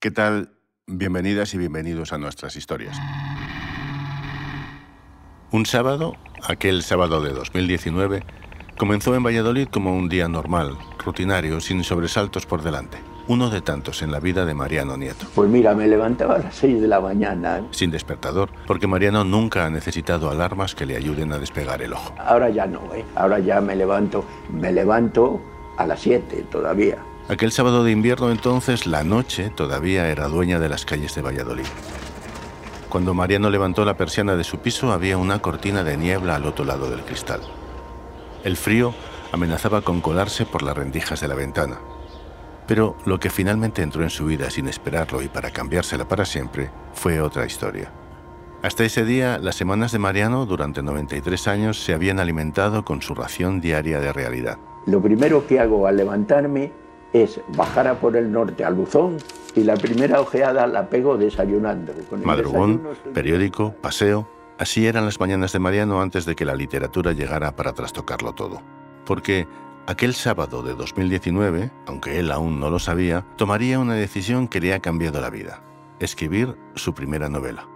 [0.00, 0.50] ¿Qué tal?
[0.86, 2.96] Bienvenidas y bienvenidos a nuestras historias.
[5.50, 6.14] Un sábado,
[6.48, 8.22] aquel sábado de 2019,
[8.76, 12.98] comenzó en Valladolid como un día normal, rutinario, sin sobresaltos por delante.
[13.26, 15.26] Uno de tantos en la vida de Mariano Nieto.
[15.34, 17.66] Pues mira, me levantaba a las 6 de la mañana.
[17.72, 22.14] Sin despertador, porque Mariano nunca ha necesitado alarmas que le ayuden a despegar el ojo.
[22.20, 23.04] Ahora ya no, ¿eh?
[23.16, 25.40] Ahora ya me levanto, me levanto
[25.76, 26.98] a las 7 todavía.
[27.28, 31.66] Aquel sábado de invierno entonces la noche todavía era dueña de las calles de Valladolid.
[32.88, 36.64] Cuando Mariano levantó la persiana de su piso había una cortina de niebla al otro
[36.64, 37.42] lado del cristal.
[38.44, 38.94] El frío
[39.30, 41.78] amenazaba con colarse por las rendijas de la ventana.
[42.66, 46.70] Pero lo que finalmente entró en su vida sin esperarlo y para cambiársela para siempre
[46.94, 47.92] fue otra historia.
[48.62, 53.14] Hasta ese día, las semanas de Mariano durante 93 años se habían alimentado con su
[53.14, 54.58] ración diaria de realidad.
[54.86, 59.16] Lo primero que hago al levantarme es bajar a por el norte al buzón
[59.54, 61.92] y la primera ojeada la pego desayunando.
[62.24, 62.82] Madrugón,
[63.14, 64.28] periódico, paseo.
[64.58, 68.60] Así eran las mañanas de Mariano antes de que la literatura llegara para trastocarlo todo.
[69.06, 69.46] Porque
[69.86, 74.74] aquel sábado de 2019, aunque él aún no lo sabía, tomaría una decisión que le
[74.74, 75.62] ha cambiado la vida.
[76.00, 77.68] Escribir su primera novela.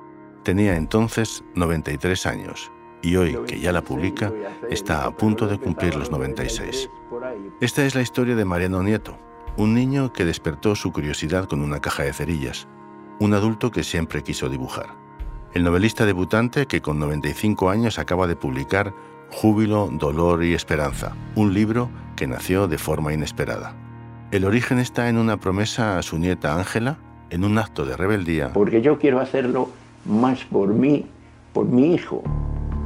[0.43, 4.33] Tenía entonces 93 años y hoy que ya la publica
[4.71, 6.89] está a punto de cumplir los 96.
[7.61, 9.19] Esta es la historia de Mariano Nieto,
[9.57, 12.67] un niño que despertó su curiosidad con una caja de cerillas,
[13.21, 14.95] un adulto que siempre quiso dibujar,
[15.55, 18.95] el novelista debutante que con 95 años acaba de publicar
[19.31, 23.75] Júbilo, Dolor y Esperanza, un libro que nació de forma inesperada.
[24.31, 28.53] El origen está en una promesa a su nieta Ángela, en un acto de rebeldía.
[28.53, 29.71] Porque yo quiero hacerlo
[30.07, 31.07] más por mí,
[31.53, 32.23] por mi hijo,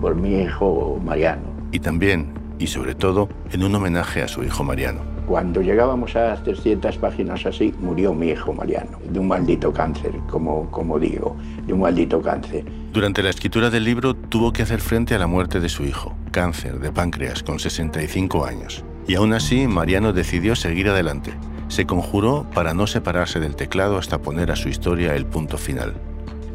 [0.01, 1.45] por mi hijo Mariano.
[1.71, 5.01] Y también, y sobre todo, en un homenaje a su hijo Mariano.
[5.27, 10.71] Cuando llegábamos a 300 páginas así, murió mi hijo Mariano, de un maldito cáncer, como,
[10.71, 12.65] como digo, de un maldito cáncer.
[12.93, 16.15] Durante la escritura del libro tuvo que hacer frente a la muerte de su hijo,
[16.31, 18.85] cáncer de páncreas, con 65 años.
[19.09, 21.33] Y aún así, Mariano decidió seguir adelante.
[21.69, 25.95] Se conjuró para no separarse del teclado hasta poner a su historia el punto final.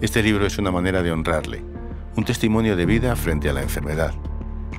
[0.01, 1.63] Este libro es una manera de honrarle,
[2.15, 4.13] un testimonio de vida frente a la enfermedad.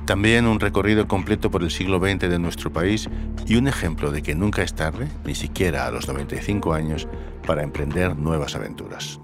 [0.05, 3.09] También un recorrido completo por el siglo XX de nuestro país
[3.45, 7.07] y un ejemplo de que nunca es tarde, ni siquiera a los 95 años,
[7.47, 9.19] para emprender nuevas aventuras.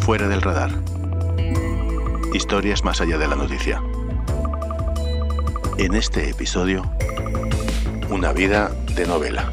[0.00, 0.70] Fuera del radar.
[2.34, 3.80] Historias más allá de la noticia.
[5.78, 6.90] En este episodio,
[8.10, 9.52] una vida de novela.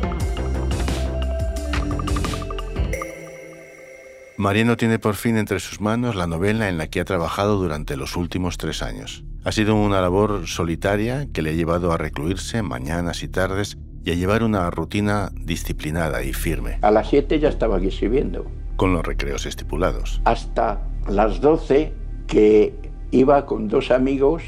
[4.38, 7.96] Mariano tiene por fin entre sus manos la novela en la que ha trabajado durante
[7.96, 9.24] los últimos tres años.
[9.46, 14.12] Ha sido una labor solitaria que le ha llevado a recluirse mañanas y tardes y
[14.12, 16.80] a llevar una rutina disciplinada y firme.
[16.82, 18.46] A las 7 ya estaba aquí escribiendo.
[18.76, 20.22] Con los recreos estipulados.
[20.26, 21.94] Hasta las 12
[22.28, 22.74] que
[23.12, 24.44] iba con dos amigos,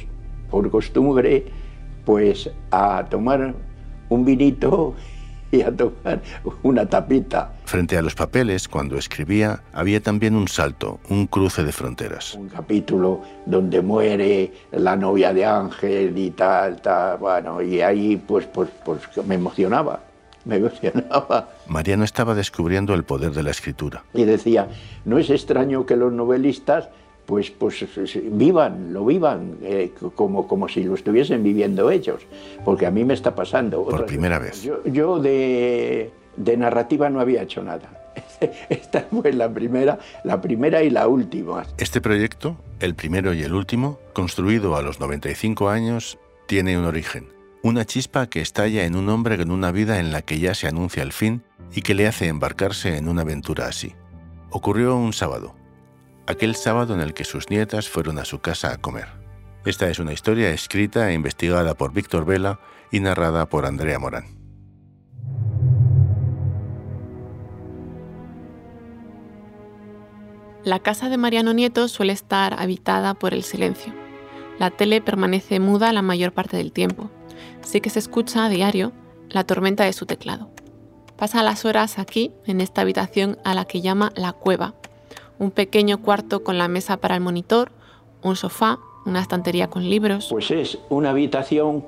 [0.49, 1.45] por costumbre,
[2.03, 3.55] pues a tomar
[4.09, 4.95] un vinito
[5.51, 6.21] y a tomar
[6.63, 7.53] una tapita.
[7.65, 12.35] Frente a los papeles, cuando escribía, había también un salto, un cruce de fronteras.
[12.35, 18.45] Un capítulo donde muere la novia de Ángel y tal, tal, bueno, y ahí pues,
[18.45, 20.01] pues, pues me emocionaba,
[20.45, 21.49] me emocionaba.
[21.67, 24.03] Mariano estaba descubriendo el poder de la escritura.
[24.13, 24.67] Y decía,
[25.05, 26.89] no es extraño que los novelistas
[27.27, 27.85] pues, pues
[28.31, 32.21] vivan, lo vivan eh, como, como si lo estuviesen viviendo ellos,
[32.63, 33.83] porque a mí me está pasando.
[33.83, 34.63] Por primera vez.
[34.63, 38.13] Yo, yo de, de, narrativa no había hecho nada.
[38.69, 41.65] Esta fue la primera, la primera y la última.
[41.77, 46.17] Este proyecto, el primero y el último, construido a los 95 años,
[46.47, 47.27] tiene un origen.
[47.61, 50.69] Una chispa que estalla en un hombre con una vida en la que ya se
[50.69, 51.43] anuncia el fin
[51.75, 53.95] y que le hace embarcarse en una aventura así.
[54.49, 55.56] Ocurrió un sábado,
[56.27, 59.07] aquel sábado en el que sus nietas fueron a su casa a comer.
[59.65, 62.59] Esta es una historia escrita e investigada por Víctor Vela
[62.91, 64.37] y narrada por Andrea Morán.
[70.63, 73.93] La casa de Mariano Nieto suele estar habitada por el silencio.
[74.59, 77.09] La tele permanece muda la mayor parte del tiempo.
[77.61, 78.91] Sí que se escucha a diario
[79.29, 80.51] la tormenta de su teclado.
[81.15, 84.75] Pasa las horas aquí, en esta habitación a la que llama la cueva,
[85.39, 87.71] un pequeño cuarto con la mesa para el monitor,
[88.21, 90.27] un sofá, una estantería con libros.
[90.29, 91.85] Pues es una habitación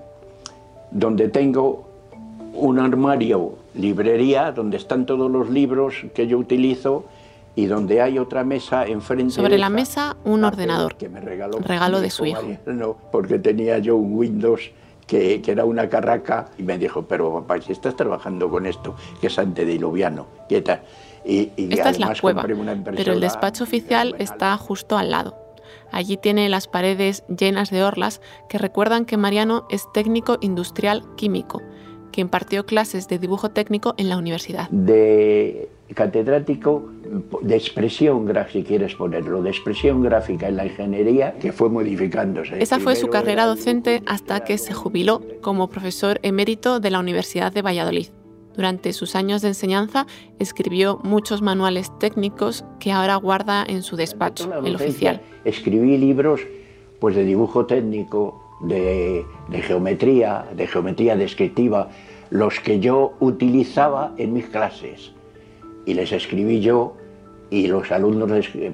[0.92, 1.88] donde tengo
[2.54, 7.06] un armario, librería, donde están todos los libros que yo utilizo
[7.56, 9.34] y donde hay otra mesa enfrente.
[9.34, 12.42] Sobre la mesa un ordenador, que me regaló regalo de su hijo.
[12.66, 14.72] No, porque tenía yo un Windows
[15.10, 19.28] que, era una carraca, y me dijo, pero papá, si estás trabajando con esto, que
[19.28, 20.84] es antediluviano, quieta.
[21.30, 22.44] Y, y Esta es la cueva,
[22.96, 25.38] pero el despacho oficial está justo al lado.
[25.92, 31.62] Allí tiene las paredes llenas de orlas que recuerdan que Mariano es técnico industrial químico,
[32.12, 34.70] que impartió clases de dibujo técnico en la universidad.
[34.70, 36.90] De catedrático
[37.42, 42.62] de expresión gráfica, si quieres ponerlo, de expresión gráfica en la ingeniería, que fue modificándose.
[42.62, 47.52] Esa fue su carrera docente hasta que se jubiló como profesor emérito de la Universidad
[47.52, 48.08] de Valladolid.
[48.60, 50.06] Durante sus años de enseñanza
[50.38, 55.22] escribió muchos manuales técnicos que ahora guarda en su despacho, el oficial.
[55.46, 56.42] Escribí libros
[57.00, 61.88] pues, de dibujo técnico, de, de geometría, de geometría descriptiva,
[62.32, 65.14] los que yo utilizaba en mis clases
[65.86, 66.98] y les escribí yo
[67.50, 68.30] y los alumnos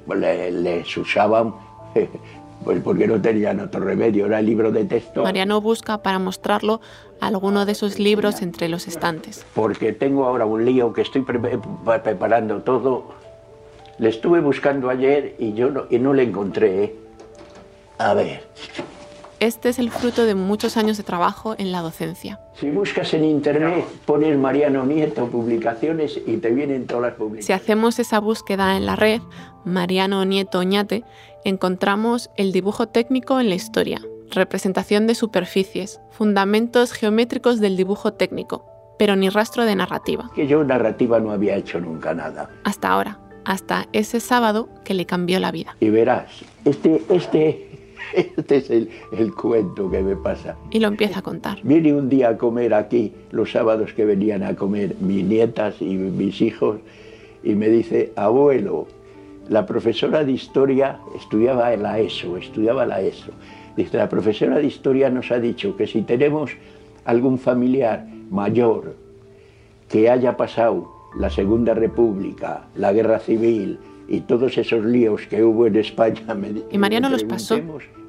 [0.07, 1.53] les, usaban
[2.63, 5.21] pues porque no tenían otro remedio, era el libro de texto.
[5.21, 6.81] Mariano busca para mostrarlo
[7.19, 9.45] alguno de esos libros entre los estantes.
[9.53, 13.05] Porque tengo ahora un lío que estoy preparando todo.
[13.97, 16.83] Le estuve buscando ayer y yo no, y no le encontré.
[16.83, 16.95] ¿eh?
[17.97, 18.43] A ver.
[19.39, 22.39] Este es el fruto de muchos años de trabajo en la docencia.
[22.59, 27.45] Si buscas en internet, pones Mariano Nieto publicaciones y te vienen todas las publicaciones.
[27.45, 29.21] Si hacemos esa búsqueda en la red,
[29.65, 31.03] Mariano Nieto Oñate,
[31.43, 38.65] encontramos el dibujo técnico en la historia, representación de superficies, fundamentos geométricos del dibujo técnico,
[38.97, 40.29] pero ni rastro de narrativa.
[40.35, 42.49] Que yo narrativa no había hecho nunca nada.
[42.63, 45.75] Hasta ahora, hasta ese sábado que le cambió la vida.
[45.79, 46.29] Y verás,
[46.65, 47.75] este, este
[48.13, 48.89] este es el,
[49.35, 50.55] cuento que me pasa.
[50.71, 51.59] Y lo empieza a contar.
[51.63, 55.95] Viene un día a comer aquí, los sábados que venían a comer mis nietas y
[55.95, 56.79] mis hijos,
[57.43, 58.87] y me dice, abuelo,
[59.49, 63.31] la profesora de historia estudiaba la ESO, estudiaba la ESO.
[63.91, 66.51] La profesora de historia nos ha dicho que si tenemos
[67.03, 68.95] algún familiar mayor
[69.89, 75.65] que haya pasado la Segunda República, la Guerra Civil y todos esos líos que hubo
[75.67, 77.59] en España, me, y Mariano los pasó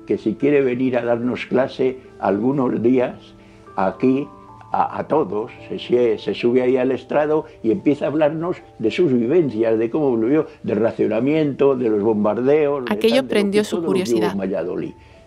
[0.06, 3.34] que si quiere venir a darnos clase algunos días
[3.74, 4.28] aquí
[4.72, 9.78] a, todos, se, se, sube ahí al estrado y empieza a hablarnos de sus vivencias,
[9.78, 12.84] de cómo vivió, del racionamiento, de los bombardeos.
[12.90, 14.34] Aquello prendió su curiosidad.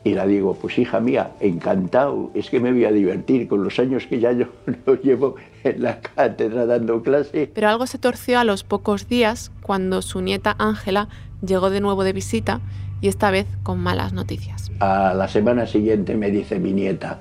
[0.04, 3.80] Y la digo, pues hija mía, encantado, es que me voy a divertir con los
[3.80, 4.46] años que ya yo
[4.86, 7.52] no llevo en la cátedra dando clase.
[7.54, 11.10] Pero algo se torció a los pocos días cuando su nieta Ángela
[11.46, 12.62] llegó de nuevo de visita
[13.02, 14.72] y esta vez con malas noticias.
[14.80, 17.20] A la semana siguiente me dice mi nieta,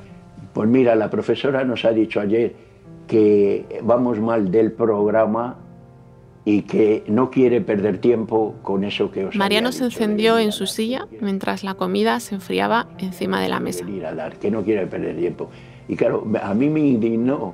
[0.53, 2.55] pues mira, la profesora nos ha dicho ayer
[3.07, 5.57] que vamos mal del programa
[6.49, 10.67] y que no quiere perder tiempo con eso que os Mariano se encendió en su
[10.67, 13.85] silla mientras la comida se enfriaba encima de la mesa.
[14.07, 15.51] A dar, que no quiere perder tiempo.
[15.89, 17.53] Y claro, a mí me indignó.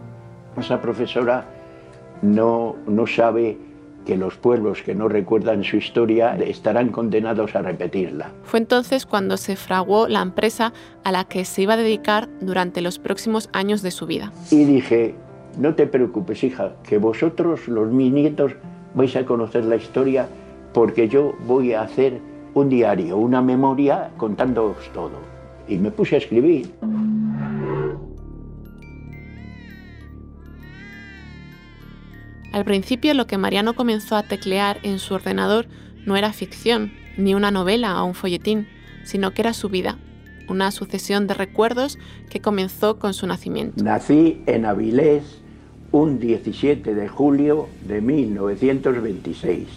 [0.56, 1.44] Esa profesora
[2.22, 3.58] no, no sabe
[4.06, 8.30] que los pueblos que no recuerdan su historia estarán condenados a repetirla.
[8.44, 12.80] Fue entonces cuando se fraguó la empresa a la que se iba a dedicar durante
[12.80, 14.30] los próximos años de su vida.
[14.52, 15.16] Y dije,
[15.58, 18.52] no te preocupes hija, que vosotros, los mis nietos,
[18.94, 20.28] vais a conocer la historia
[20.72, 22.20] porque yo voy a hacer
[22.54, 25.18] un diario, una memoria contándoos todo.
[25.68, 26.72] Y me puse a escribir.
[32.52, 35.66] Al principio lo que Mariano comenzó a teclear en su ordenador
[36.06, 38.68] no era ficción, ni una novela o un folletín,
[39.04, 39.98] sino que era su vida,
[40.48, 41.98] una sucesión de recuerdos
[42.30, 43.82] que comenzó con su nacimiento.
[43.82, 45.43] Nací en Avilés
[45.94, 49.68] un 17 de julio de 1926,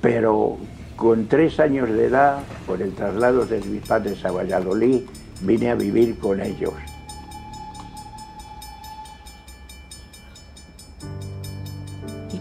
[0.00, 0.56] pero
[0.96, 5.02] con tres años de edad, por el traslado de mis padres a Valladolid,
[5.42, 6.72] vine a vivir con ellos.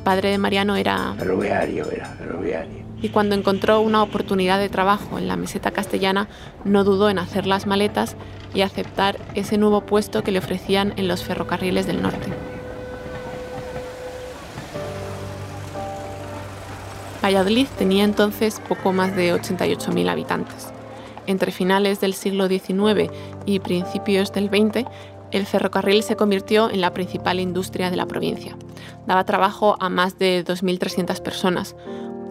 [0.06, 1.16] padre de Mariano era...
[1.18, 2.86] Ferroviario, era ferroviario.
[3.02, 6.30] Y cuando encontró una oportunidad de trabajo en la meseta castellana,
[6.64, 8.16] no dudó en hacer las maletas
[8.54, 12.57] y aceptar ese nuevo puesto que le ofrecían en los ferrocarriles del norte.
[17.28, 20.72] Valladolid tenía entonces poco más de 88.000 habitantes.
[21.26, 23.12] Entre finales del siglo XIX
[23.46, 24.86] y principios del XX,
[25.32, 28.56] el ferrocarril se convirtió en la principal industria de la provincia.
[29.08, 31.76] Daba trabajo a más de 2.300 personas,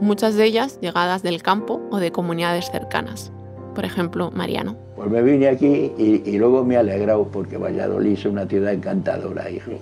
[0.00, 3.32] muchas de ellas llegadas del campo o de comunidades cercanas.
[3.76, 4.75] Por ejemplo, Mariano.
[4.97, 9.50] Pues me vine aquí y, luego me he alegrado porque Valladolid es una ciudad encantadora,
[9.50, 9.73] hijo.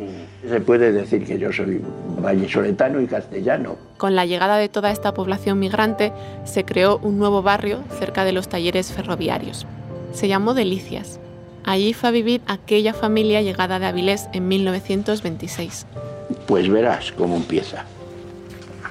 [0.48, 1.80] Se puede decir que yo soy
[2.20, 3.76] vallesoletano y castellano.
[3.96, 8.32] Con la llegada de toda esta población migrante, se creó un nuevo barrio cerca de
[8.32, 9.64] los talleres ferroviarios.
[10.10, 11.20] Se llamó Delicias
[11.62, 15.86] Allí fue a vivir aquella familia llegada de Avilés en 1926.
[16.48, 17.84] Pues verás cómo empieza.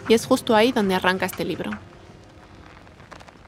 [0.08, 1.72] Y es justo ahí donde arranca este libro.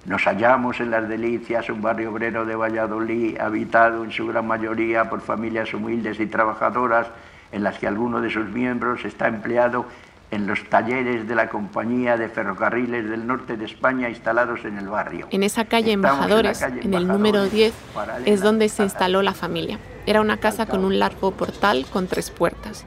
[0.05, 5.09] Nos hallamos en Las Delicias, un barrio obrero de Valladolid, habitado en su gran mayoría
[5.09, 7.07] por familias humildes y trabajadoras,
[7.51, 9.87] en las que alguno de sus miembros está empleado
[10.29, 14.87] en los talleres de la Compañía de Ferrocarriles del Norte de España instalados en el
[14.87, 15.27] barrio.
[15.31, 17.73] En esa calle Embajadores, en, el número 10,
[18.25, 19.79] es donde se instaló la familia.
[20.05, 22.85] Era una casa con un largo portal con tres puertas.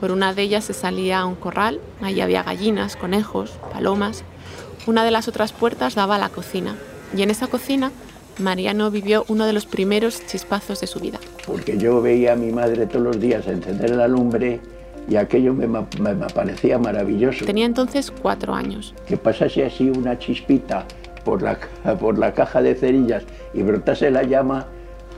[0.00, 4.22] Por una de ellas se salía a un corral, ahí había gallinas, conejos, palomas.
[4.88, 6.74] Una de las otras puertas daba a la cocina,
[7.14, 7.92] y en esa cocina
[8.38, 11.18] Mariano vivió uno de los primeros chispazos de su vida.
[11.46, 14.60] Porque yo veía a mi madre todos los días encender la lumbre
[15.06, 15.68] y aquello me,
[16.34, 17.44] parecía maravilloso.
[17.44, 18.94] Tenía entonces cuatro años.
[19.06, 20.86] Que pasase así una chispita
[21.22, 21.58] por la,
[22.00, 24.68] por la caja de cerillas y brotase la llama,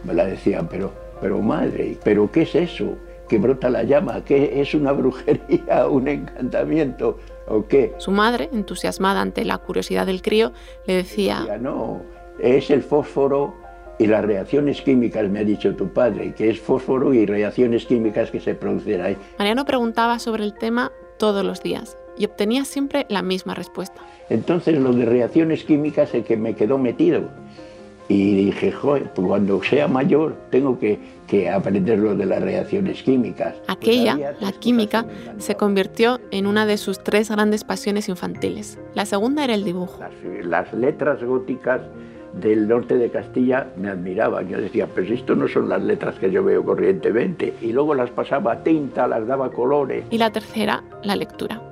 [0.02, 2.96] me la decían, pero, pero madre, ¿pero qué es eso?
[3.30, 7.16] que brota la llama, ¿qué es una brujería, un encantamiento
[7.98, 10.52] Su madre, entusiasmada ante la curiosidad del crío,
[10.86, 12.02] le decía, no,
[12.38, 13.54] es el fósforo
[13.98, 18.30] y las reacciones químicas, me ha dicho tu padre, que es fósforo y reacciones químicas
[18.30, 19.16] que se producen ahí.
[19.38, 24.00] Mariano preguntaba sobre el tema todos los días y obtenía siempre la misma respuesta.
[24.30, 27.30] Entonces lo de reacciones químicas es que me quedó metido.
[28.10, 30.98] Y dije, joder, pues cuando sea mayor tengo que,
[31.28, 33.54] que aprender lo de las reacciones químicas.
[33.54, 35.06] Pues Aquella, la química,
[35.38, 38.80] se convirtió en una de sus tres grandes pasiones infantiles.
[38.94, 40.00] La segunda era el dibujo.
[40.42, 41.82] las letras góticas
[42.34, 44.48] del norte de Castilla me admiraban.
[44.48, 47.54] Yo decía, pues esto no son las letras que yo veo corrientemente.
[47.60, 50.04] Y luego las pasaba a tinta, las daba colores.
[50.10, 51.62] Y la tercera, la lectura.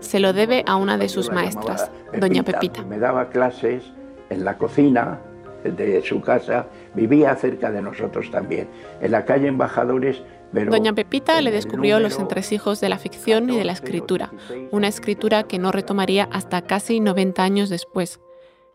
[0.00, 1.90] Se lo debe a una de sus maestras,
[2.20, 2.82] doña Pepita.
[2.84, 3.82] Me daba clases
[4.28, 5.20] en la cocina
[5.64, 8.68] de su casa, vivía cerca de nosotros también,
[9.00, 10.22] en la calle Embajadores.
[10.52, 14.32] Doña Pepita le descubrió los entresijos de la ficción y de la escritura,
[14.70, 18.20] una escritura que no retomaría hasta casi 90 años después,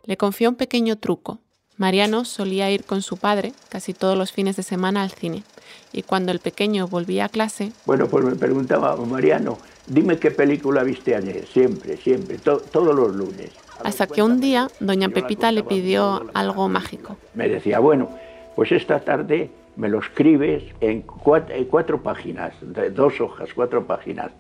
[0.04, 1.40] le confió un pequeño truco.
[1.78, 5.44] Mariano solía ir con su padre casi todos los fines de semana al cine
[5.92, 7.72] y cuando el pequeño volvía a clase...
[7.86, 13.50] Bueno, pues me preguntaba, Mariano, dime qué película viste ayer, siempre, siempre, todos los lunes.
[13.84, 17.18] Hasta que un día doña Pepita le pidió algo mágico.
[17.34, 18.10] Me decía, bueno,
[18.56, 22.54] pues esta tarde me lo escribes en cuatro, en cuatro páginas,
[22.94, 24.32] dos hojas, cuatro páginas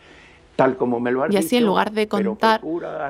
[0.77, 2.61] como me lo Y así en lugar de contar,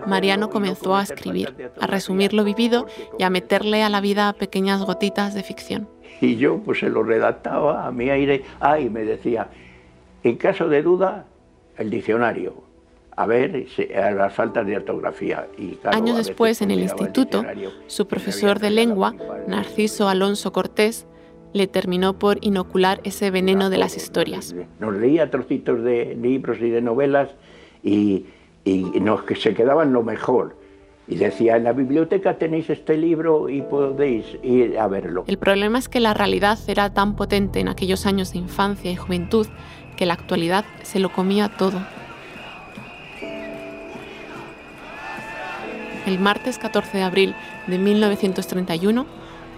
[0.07, 2.87] Mariano comenzó a escribir, a resumir lo vivido
[3.19, 5.87] y a meterle a la vida pequeñas gotitas de ficción.
[6.21, 9.49] Y yo pues se lo redactaba a mi aire, ah, y me decía,
[10.23, 11.25] en caso de duda,
[11.77, 12.62] el diccionario,
[13.15, 15.47] a ver a las faltas de ortografía.
[15.57, 17.43] Y, Años después, en el instituto,
[17.87, 19.13] su profesor de lengua,
[19.47, 21.05] Narciso Alonso Cortés,
[21.53, 24.55] le terminó por inocular ese veneno de las historias.
[24.79, 27.29] Nos leía trocitos de libros y de novelas
[27.83, 28.25] y,
[28.65, 30.57] nos, que se quedaban lo mejor.
[31.07, 35.25] Y decía, en la biblioteca tenéis este libro y podéis ir a verlo.
[35.27, 38.95] El problema es que la realidad era tan potente en aquellos años de infancia y
[38.95, 39.45] juventud
[39.97, 41.79] que la actualidad se lo comía todo.
[46.05, 47.35] El martes 14 de abril
[47.67, 49.05] de 1931,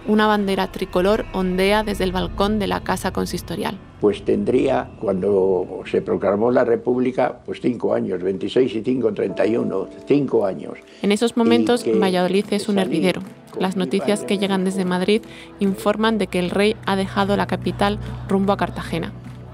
[0.06, 3.78] una bandera tricolor ondea desde el balcón de la casa consistorial.
[4.00, 10.46] Pues tendría, cuando se proclamó la República, pues cinco años, 26 y 5, 31, cinco
[10.46, 10.78] años.
[11.02, 13.22] En esos momentos, Valladolid es un hervidero.
[13.58, 15.22] Las noticias que llegan desde Madrid
[15.58, 17.98] informan de que el rey ha dejado la capital
[18.28, 19.12] rumbo a Cartagena.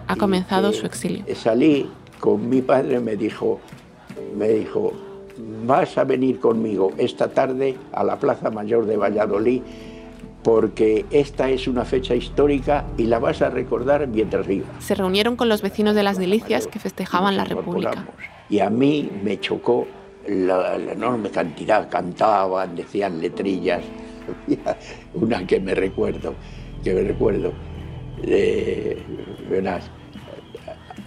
[0.09, 1.25] Ha comenzado su exilio.
[1.35, 1.89] Salí
[2.21, 3.61] con mi padre, me dijo,
[4.37, 4.93] me dijo,
[5.65, 9.63] vas a venir conmigo esta tarde a la Plaza Mayor de Valladolid
[10.43, 14.67] porque esta es una fecha histórica y la vas a recordar mientras viva.
[14.81, 18.07] Se reunieron con los vecinos de las Delicias que festejaban la República.
[18.49, 19.87] Y a mí me chocó
[20.27, 23.83] la, enorme cantidad, cantaban, decían letrillas.
[25.15, 26.35] Una que me recuerdo,
[26.83, 27.53] que me recuerdo.
[29.49, 29.85] verás,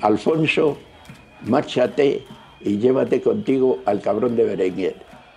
[0.01, 0.77] Alfonso,
[1.43, 2.23] márchate
[2.65, 4.95] y llévate contigo al cabrón de Berenguer.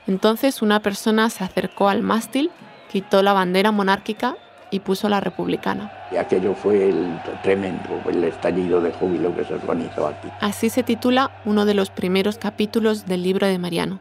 [0.08, 2.50] Entonces una persona se acercó al mástil
[2.88, 4.36] quitó la bandera monárquica
[4.70, 5.92] y puso la republicana.
[6.12, 10.28] Y aquello fue el tremendo, el estallido de júbilo que se organizó aquí.
[10.40, 14.00] Así se titula uno de los primeros capítulos del libro de Mariano,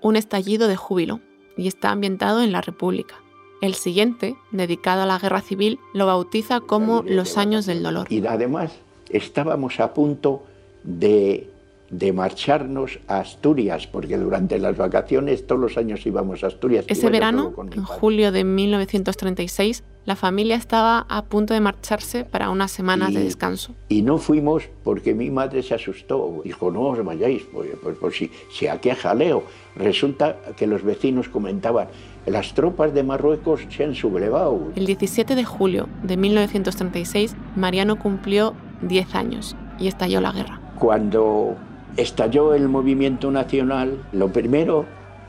[0.00, 1.20] Un estallido de júbilo,
[1.56, 3.14] y está ambientado en la República.
[3.60, 8.08] El siguiente, dedicado a la guerra civil, lo bautiza como Los años del dolor.
[8.10, 8.72] Y además
[9.10, 10.42] estábamos a punto
[10.82, 11.51] de
[11.92, 16.86] de marcharnos a Asturias, porque durante las vacaciones todos los años íbamos a Asturias.
[16.88, 22.72] Ese verano, en julio de 1936, la familia estaba a punto de marcharse para unas
[22.72, 23.74] semanas de descanso.
[23.90, 26.40] Y no fuimos porque mi madre se asustó.
[26.42, 29.44] Dijo, no os vayáis, pues, pues, pues si, si aquí hay jaleo.
[29.76, 31.88] Resulta que los vecinos comentaban,
[32.24, 34.72] las tropas de Marruecos se han sublevado.
[34.76, 40.60] El 17 de julio de 1936, Mariano cumplió 10 años y estalló la guerra.
[40.78, 41.56] Cuando
[41.96, 44.86] estalló el movimiento nacional, lo primero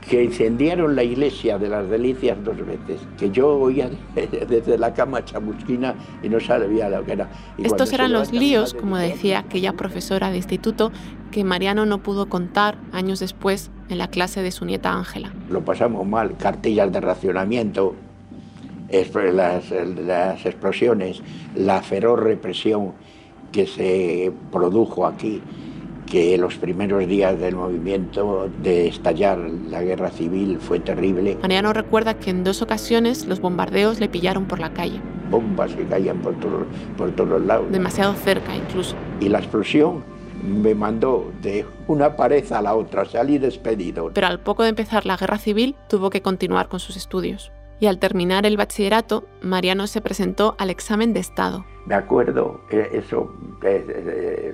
[0.08, 3.90] que incendiaron la iglesia de las delicias dos veces, que yo oía
[4.48, 7.28] desde la cama chamusquina y no sabía lo que era.
[7.58, 10.92] Estos eran los líos, como decía aquella profesora de instituto,
[11.30, 15.32] que Mariano no pudo contar años después en la clase de su nieta Ángela.
[15.50, 17.94] Lo pasamos mal, cartillas de racionamiento,
[19.14, 21.22] las, las explosiones,
[21.54, 22.92] la feroz represión
[23.50, 25.40] que se produjo aquí
[26.06, 31.38] que los primeros días del movimiento de estallar la guerra civil fue terrible.
[31.40, 35.00] Mariano recuerda que en dos ocasiones los bombardeos le pillaron por la calle.
[35.30, 36.34] Bombas que caían por,
[36.96, 37.70] por todos lados.
[37.70, 38.94] Demasiado cerca incluso.
[39.20, 40.04] Y la explosión
[40.42, 44.10] me mandó de una pared a la otra, salí despedido.
[44.12, 47.50] Pero al poco de empezar la guerra civil tuvo que continuar con sus estudios.
[47.80, 51.64] Y al terminar el bachillerato, Mariano se presentó al examen de Estado.
[51.86, 53.84] Me acuerdo, eh, eso eh,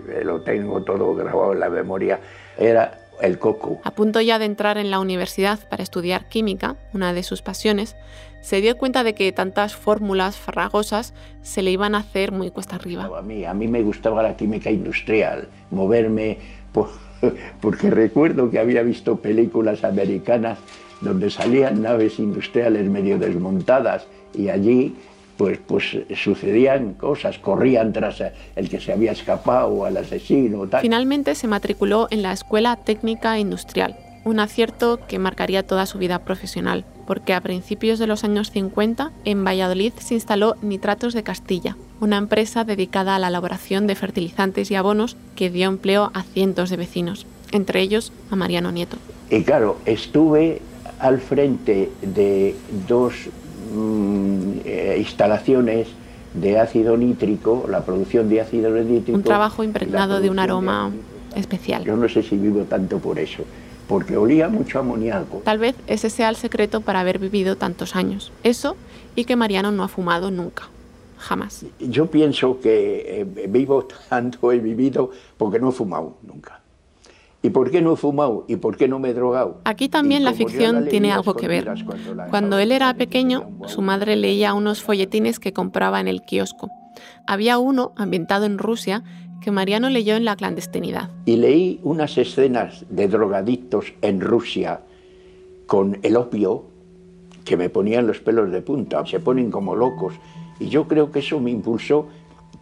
[0.08, 2.18] eh, lo tengo todo grabado en la memoria,
[2.58, 3.80] era el coco.
[3.84, 7.96] A punto ya de entrar en la universidad para estudiar química, una de sus pasiones,
[8.40, 12.76] se dio cuenta de que tantas fórmulas farragosas se le iban a hacer muy cuesta
[12.76, 13.08] arriba.
[13.16, 16.38] A mí, a mí me gustaba la química industrial, moverme,
[17.60, 20.58] porque recuerdo que había visto películas americanas
[21.00, 24.94] donde salían naves industriales medio desmontadas y allí
[25.36, 28.22] pues, pues sucedían cosas, corrían tras
[28.56, 30.66] el que se había escapado o al asesino.
[30.66, 30.82] Tal.
[30.82, 36.18] Finalmente se matriculó en la Escuela Técnica Industrial, un acierto que marcaría toda su vida
[36.18, 41.76] profesional, porque a principios de los años 50 en Valladolid se instaló Nitratos de Castilla,
[42.00, 46.68] una empresa dedicada a la elaboración de fertilizantes y abonos que dio empleo a cientos
[46.68, 48.98] de vecinos, entre ellos a Mariano Nieto.
[49.30, 50.60] Y claro, estuve
[51.00, 52.54] al frente de
[52.86, 53.14] dos
[53.74, 55.88] mm, eh, instalaciones
[56.34, 59.16] de ácido nítrico, la producción de ácido nítrico.
[59.16, 60.92] Un trabajo impregnado de un aroma
[61.34, 61.84] especial.
[61.84, 63.42] Yo no sé si vivo tanto por eso,
[63.88, 65.38] porque olía mucho amoníaco.
[65.44, 68.32] Tal vez ese sea el secreto para haber vivido tantos años.
[68.44, 68.76] Eso
[69.16, 70.68] y que Mariano no ha fumado nunca.
[71.18, 71.66] Jamás.
[71.78, 76.59] Yo pienso que eh, vivo tanto, he vivido, porque no he fumado nunca.
[77.42, 78.44] ¿Y por qué no he fumado?
[78.48, 79.60] ¿Y por qué no me he drogado?
[79.64, 81.72] Aquí también la ficción tiene algo que ver.
[82.28, 86.70] Cuando él era pequeño, su madre leía unos folletines que compraba en el kiosco.
[87.26, 89.02] Había uno ambientado en Rusia
[89.40, 91.10] que Mariano leyó en la clandestinidad.
[91.24, 94.82] Y leí unas escenas de drogadictos en Rusia
[95.66, 96.64] con el opio
[97.46, 100.12] que me ponían los pelos de punta, se ponen como locos.
[100.58, 102.06] Y yo creo que eso me impulsó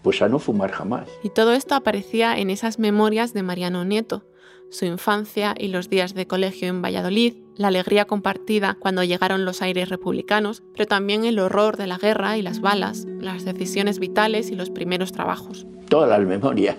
[0.02, 1.08] pues a no fumar jamás.
[1.24, 4.22] Y todo esto aparecía en esas memorias de Mariano Nieto
[4.70, 9.62] su infancia y los días de colegio en Valladolid, la alegría compartida cuando llegaron los
[9.62, 14.50] aires republicanos, pero también el horror de la guerra y las balas, las decisiones vitales
[14.50, 15.66] y los primeros trabajos.
[15.88, 16.76] Todas las memorias,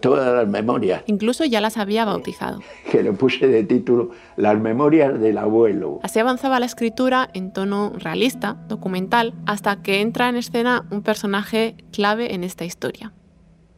[0.00, 1.02] todas las memorias.
[1.06, 2.60] Incluso ya las había bautizado.
[2.90, 6.00] Que le puse de título Las memorias del abuelo.
[6.02, 11.76] Así avanzaba la escritura en tono realista, documental, hasta que entra en escena un personaje
[11.92, 13.12] clave en esta historia.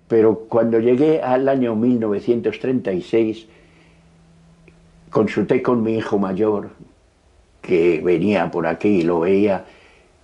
[0.08, 3.46] Pero cuando llegué al año 1936,
[5.10, 6.70] consulté con mi hijo mayor,
[7.62, 9.64] que venía por aquí y lo veía,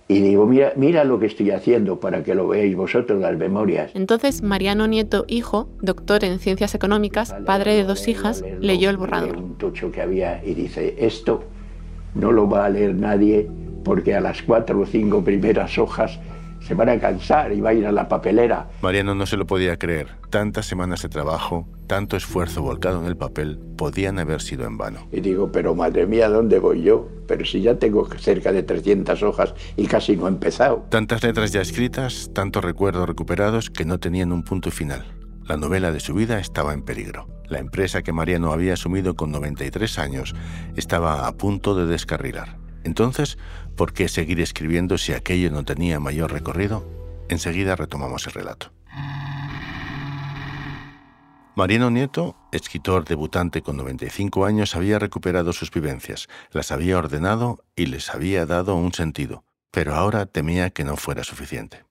[0.07, 3.91] y digo, mira, mira lo que estoy haciendo para que lo veáis vosotros las memorias.
[3.95, 9.37] Entonces Mariano Nieto, hijo, doctor en ciencias económicas, padre de dos hijas, leyó el borrador.
[9.37, 11.45] Un tocho que había y dice, esto
[12.13, 13.49] no lo va a leer nadie
[13.85, 16.19] porque a las cuatro o cinco primeras hojas
[16.61, 18.69] se van a cansar y va a ir a la papelera.
[18.81, 20.07] Mariano no se lo podía creer.
[20.29, 25.07] Tantas semanas de trabajo, tanto esfuerzo volcado en el papel, podían haber sido en vano.
[25.11, 27.07] Y digo, pero madre mía, ¿dónde voy yo?
[27.27, 30.85] Pero si ya tengo cerca de 300 hojas y casi no he empezado.
[30.89, 35.03] Tantas letras ya escritas, tantos recuerdos recuperados que no tenían un punto final.
[35.45, 37.27] La novela de su vida estaba en peligro.
[37.49, 40.33] La empresa que Mariano había asumido con 93 años
[40.77, 42.57] estaba a punto de descarrilar.
[42.83, 43.37] Entonces,
[43.81, 46.85] ¿por qué seguir escribiendo si aquello no tenía mayor recorrido?
[47.29, 48.71] Enseguida retomamos el relato.
[51.55, 57.87] Mariano Nieto, escritor debutante con 95 años, había recuperado sus vivencias, las había ordenado y
[57.87, 61.83] les había dado un sentido, pero ahora temía que no fuera suficiente.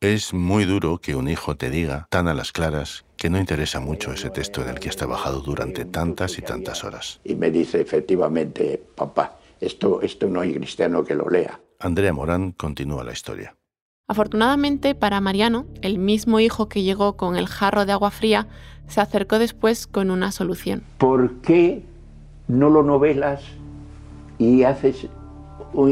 [0.00, 3.80] Es muy duro que un hijo te diga, tan a las claras, que no interesa
[3.80, 7.20] mucho ese texto en el que has trabajado durante tantas y tantas horas.
[7.24, 11.60] Y me dice efectivamente, papá, esto, esto no hay cristiano que lo lea.
[11.78, 13.56] Andrea Morán continúa la historia.
[14.08, 18.48] Afortunadamente para Mariano, el mismo hijo que llegó con el jarro de agua fría
[18.88, 20.82] se acercó después con una solución.
[20.98, 21.82] ¿Por qué
[22.48, 23.42] no lo novelas
[24.38, 25.06] y haces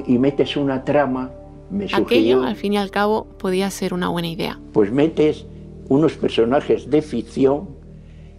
[0.06, 1.30] y metes una trama?
[1.70, 4.58] Me Aquello, al fin y al cabo, podía ser una buena idea.
[4.72, 5.46] Pues metes
[5.88, 7.68] unos personajes de ficción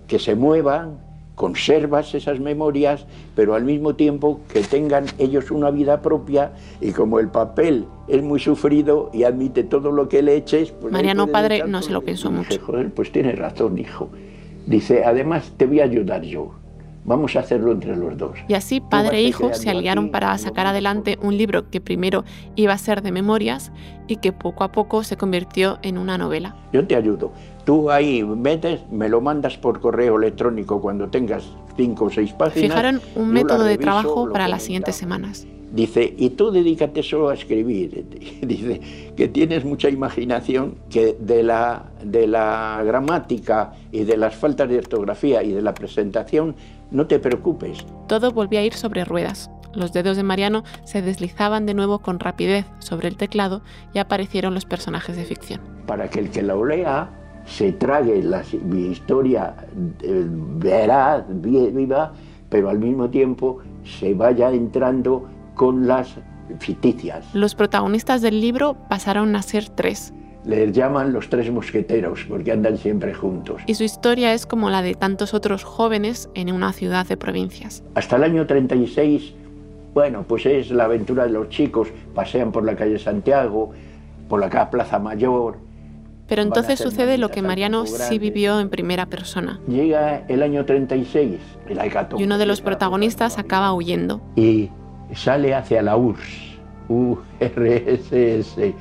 [0.08, 1.00] que se muevan,
[1.42, 7.18] conservas esas memorias, pero al mismo tiempo que tengan ellos una vida propia y como
[7.18, 10.72] el papel es muy sufrido y admite todo lo que le eches...
[10.72, 12.60] Pues Mariano padre no se lo pensó mucho.
[12.64, 14.12] Joder, pues tienes razón, hijo.
[14.68, 16.61] Dice, además te voy a ayudar yo.
[17.04, 18.38] Vamos a hacerlo entre los dos.
[18.48, 22.24] Y así padre e hijo se aliaron para sacar adelante un libro que primero
[22.56, 23.72] iba a ser de memorias
[24.08, 26.56] y que poco a poco se convirtió en una novela.
[26.74, 27.32] Yo te ayudo.
[27.66, 31.44] Tú ahí metes, me lo mandas por correo electrónico cuando tengas
[31.76, 32.70] cinco o seis páginas.
[32.70, 35.48] Fijaron un método de trabajo para las siguientes semanas.
[35.72, 38.06] Dice, y tú dedícate solo a escribir.
[38.42, 38.82] Dice
[39.16, 44.80] que tienes mucha imaginación, que de la, de la gramática y de las faltas de
[44.80, 46.56] ortografía y de la presentación
[46.92, 47.86] no te preocupes.
[48.08, 49.50] Todo volvía a ir sobre ruedas.
[49.74, 53.62] Los dedos de Mariano se deslizaban de nuevo con rapidez sobre el teclado
[53.94, 55.62] y aparecieron los personajes de ficción.
[55.88, 57.10] Para que el que la lea
[57.46, 59.56] se trague la, mi historia
[60.02, 62.14] eh, veraz, viva,
[62.50, 66.18] pero al mismo tiempo se vaya entrando con las
[66.60, 67.34] ficticias.
[67.34, 70.14] Los protagonistas del libro pasaron a ser tres.
[70.44, 73.62] Les llaman los tres mosqueteros porque andan siempre juntos.
[73.68, 77.84] Y su historia es como la de tantos otros jóvenes en una ciudad de provincias.
[77.94, 79.34] Hasta el año 36,
[79.94, 83.72] bueno, pues es la aventura de los chicos, pasean por la calle Santiago,
[84.30, 85.58] por la Plaza Mayor.
[86.28, 89.60] Pero entonces sucede lo que Mariano sí vivió en primera persona.
[89.68, 91.80] Llega el año 36, el
[92.18, 94.22] Y uno de los protagonistas acaba huyendo.
[94.38, 94.70] Y
[95.14, 98.74] sale hacia la URSS, URSS,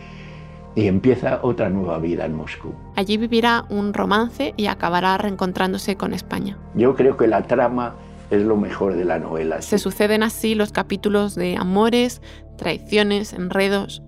[0.74, 2.72] y empieza otra nueva vida en Moscú.
[2.96, 6.58] Allí vivirá un romance y acabará reencontrándose con España.
[6.74, 7.94] Yo creo que la trama
[8.30, 9.60] es lo mejor de la novela.
[9.62, 12.22] Se suceden así los capítulos de amores,
[12.56, 14.02] traiciones, enredos.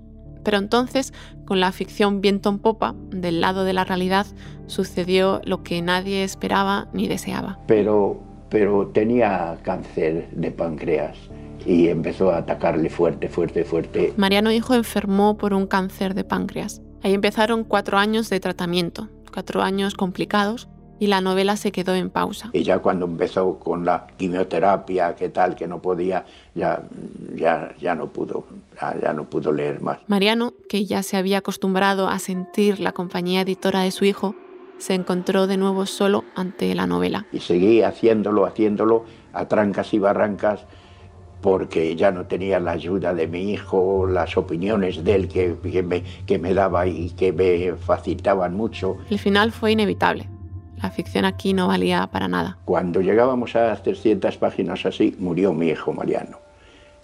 [0.44, 1.12] Pero entonces,
[1.44, 4.27] con la ficción viento en popa, del lado de la realidad,
[4.66, 7.61] sucedió lo que nadie esperaba ni deseaba.
[7.66, 11.16] Pero, pero tenía cáncer de páncreas
[11.66, 14.12] y empezó a atacarle fuerte, fuerte, fuerte.
[14.16, 16.81] Mariano Hijo enfermó por un cáncer de páncreas.
[17.03, 20.68] Ahí empezaron cuatro años de tratamiento, cuatro años complicados,
[21.03, 22.51] y la novela se quedó en pausa.
[22.53, 26.85] Y ya cuando empezó con la quimioterapia, que tal, que no podía, ya,
[27.35, 28.46] ya, ya no pudo,
[29.03, 29.98] ya, no pudo leer más.
[30.07, 34.37] Mariano, que ya se había acostumbrado a sentir la compañía editora de su hijo,
[34.79, 37.27] se encontró de nuevo solo ante la novela.
[37.33, 40.66] Y seguí haciéndolo, haciéndolo a trancas y barrancas
[41.42, 46.02] porque ya no tenía la ayuda de mi hijo, las opiniones de él que, me,
[46.24, 48.96] que me daba y que me facilitaban mucho.
[49.11, 50.28] El final fue inevitable.
[50.81, 52.59] La ficción aquí no valía para nada.
[52.64, 56.38] Cuando llegábamos a 300 páginas así, murió mi hijo Mariano.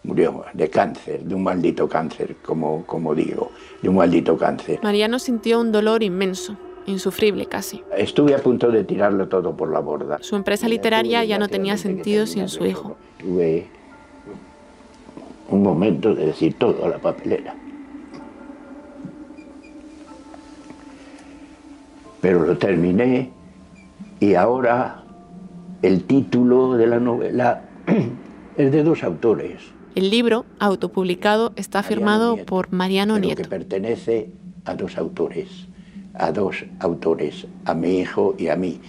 [0.04, 3.50] Murió de cáncer, de un maldito cáncer, como, como digo,
[3.82, 4.78] de un maldito cáncer.
[4.82, 7.82] Mariano sintió un dolor inmenso, insufrible casi.
[7.96, 10.18] Estuve a punto de tirarlo todo por la borda.
[10.20, 12.96] Su empresa literaria ya no tenía sentido sin su hijo.
[13.18, 13.66] Tuve
[15.48, 17.54] un momento de decir todo a la papelera.
[22.20, 23.30] Pero lo terminé
[24.20, 25.02] y ahora
[25.82, 27.62] el título de la novela
[28.56, 29.62] es de dos autores.
[29.94, 33.42] El libro, autopublicado, está firmado por Mariano Nieto.
[33.42, 34.30] Que pertenece
[34.64, 35.48] a dos autores,
[36.14, 38.80] a dos autores, a mi hijo y a mí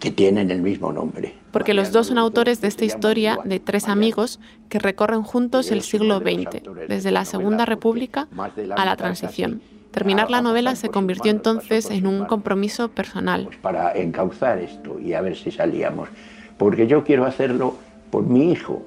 [0.00, 1.34] que tienen el mismo nombre.
[1.56, 5.80] Porque los dos son autores de esta historia de tres amigos que recorren juntos el
[5.80, 8.28] siglo XX, desde la Segunda República
[8.76, 9.62] a la Transición.
[9.90, 13.44] Terminar la novela se convirtió entonces en un compromiso personal.
[13.46, 16.10] Pues para encauzar esto y a ver si salíamos.
[16.58, 17.76] Porque yo quiero hacerlo
[18.10, 18.82] por mi hijo,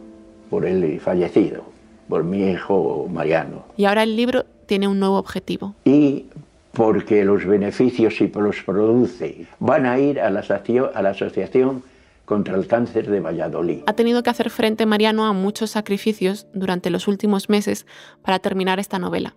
[0.52, 1.64] por el fallecido,
[2.08, 3.66] por mi hijo Mariano.
[3.78, 5.74] Y ahora el libro tiene un nuevo objetivo.
[5.86, 6.28] Y
[6.74, 10.44] porque los beneficios, si los produce, van a ir a la,
[10.94, 11.82] a la Asociación
[12.30, 13.82] contra el Cáncer de Valladolid.
[13.88, 17.88] Ha tenido que hacer frente Mariano a muchos sacrificios durante los últimos meses
[18.22, 19.36] para terminar esta novela.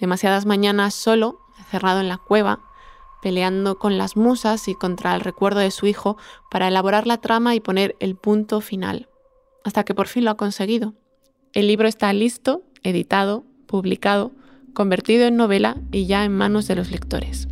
[0.00, 1.38] Demasiadas mañanas solo,
[1.70, 2.64] cerrado en la cueva,
[3.22, 6.16] peleando con las musas y contra el recuerdo de su hijo
[6.50, 9.08] para elaborar la trama y poner el punto final.
[9.62, 10.94] Hasta que por fin lo ha conseguido.
[11.52, 14.32] El libro está listo, editado, publicado,
[14.74, 17.46] convertido en novela y ya en manos de los lectores.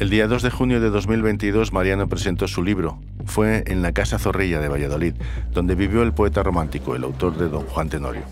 [0.00, 2.98] El día 2 de junio de 2022 Mariano presentó su libro.
[3.26, 5.12] Fue en la Casa Zorrilla de Valladolid,
[5.52, 8.22] donde vivió el poeta romántico, el autor de Don Juan Tenorio.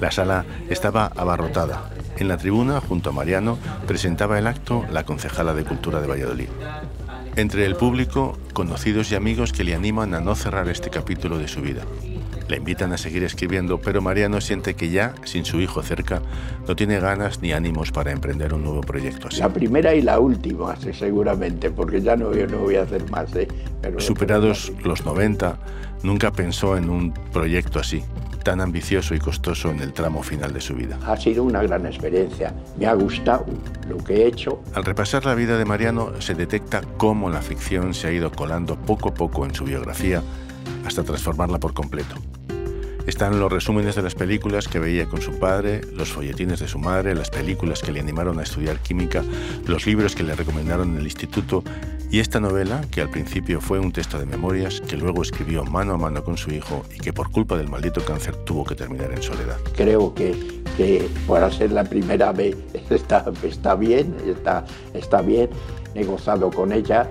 [0.00, 1.90] La sala estaba abarrotada.
[2.16, 6.48] En la tribuna, junto a Mariano, presentaba el acto la concejala de Cultura de Valladolid.
[7.36, 11.48] Entre el público, conocidos y amigos que le animan a no cerrar este capítulo de
[11.48, 11.82] su vida.
[12.48, 16.22] Le invitan a seguir escribiendo, pero Mariano siente que ya, sin su hijo cerca,
[16.68, 19.40] no tiene ganas ni ánimos para emprender un nuevo proyecto así.
[19.40, 23.34] La primera y la última, seguramente, porque ya no, yo no voy a hacer más.
[23.34, 23.48] ¿eh?
[23.98, 25.58] Superados los 90,
[26.02, 28.02] nunca pensó en un proyecto así
[28.46, 30.96] tan ambicioso y costoso en el tramo final de su vida.
[31.04, 33.44] Ha sido una gran experiencia, me ha gustado
[33.88, 34.62] lo que he hecho.
[34.72, 38.76] Al repasar la vida de Mariano se detecta cómo la ficción se ha ido colando
[38.76, 40.22] poco a poco en su biografía
[40.84, 42.14] hasta transformarla por completo.
[43.06, 46.80] Están los resúmenes de las películas que veía con su padre, los folletines de su
[46.80, 49.22] madre, las películas que le animaron a estudiar química,
[49.64, 51.62] los libros que le recomendaron en el instituto
[52.10, 55.94] y esta novela, que al principio fue un texto de memorias, que luego escribió mano
[55.94, 59.12] a mano con su hijo y que por culpa del maldito cáncer tuvo que terminar
[59.12, 59.58] en soledad.
[59.76, 62.56] Creo que, que para ser la primera vez
[62.90, 64.64] está, está bien, está,
[64.94, 65.48] está bien,
[65.94, 67.08] he gozado con ella,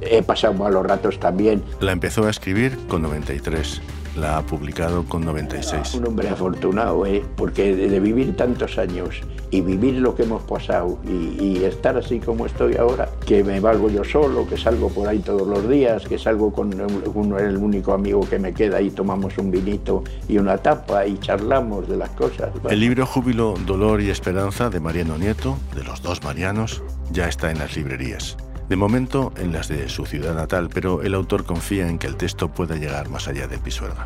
[0.00, 1.64] he pasado malos ratos también.
[1.80, 3.82] La empezó a escribir con 93
[4.16, 5.94] la ha publicado con 96.
[5.94, 7.24] Un hombre afortunado, ¿eh?
[7.36, 12.46] porque de, vivir tantos años y vivir lo que hemos pasado y, estar así como
[12.46, 16.16] estoy ahora, que me valgo yo solo, que salgo por ahí todos los días, que
[16.16, 21.06] salgo con el único amigo que me queda y tomamos un vinito y una tapa
[21.06, 22.50] y charlamos de las cosas.
[22.68, 27.50] El libro Júbilo, Dolor y Esperanza de Mariano Nieto, de los dos Marianos, ya está
[27.50, 28.36] en las librerías.
[28.68, 32.16] De momento en las de su ciudad natal, pero el autor confía en que el
[32.16, 34.04] texto pueda llegar más allá de Pisuerga.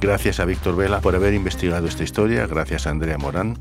[0.00, 3.58] Gracias a Víctor Vela por haber investigado esta historia, gracias a Andrea Morán.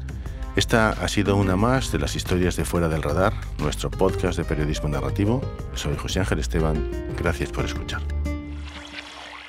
[0.58, 4.44] Esta ha sido una más de las historias de Fuera del Radar, nuestro podcast de
[4.44, 5.42] periodismo narrativo.
[5.74, 8.02] Soy José Ángel Esteban, gracias por escuchar.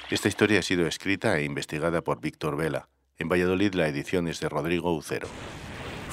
[0.08, 2.88] Esta historia ha sido escrita e investigada por Víctor Vela.
[3.18, 5.26] En Valladolid la edición es de Rodrigo Ucero.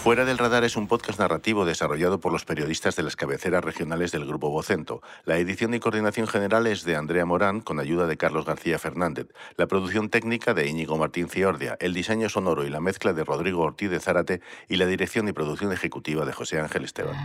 [0.03, 4.11] Fuera del Radar es un podcast narrativo desarrollado por los periodistas de las cabeceras regionales
[4.11, 5.03] del Grupo Vocento.
[5.25, 9.27] La edición y coordinación general es de Andrea Morán, con ayuda de Carlos García Fernández.
[9.57, 11.77] La producción técnica de Íñigo Martín Ciordia.
[11.79, 15.33] El diseño sonoro y la mezcla de Rodrigo Ortiz de Zárate y la dirección y
[15.33, 17.15] producción ejecutiva de José Ángel Esteban.